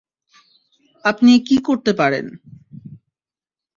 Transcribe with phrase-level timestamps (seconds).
[1.05, 2.25] আপনি কি করতে পারেন?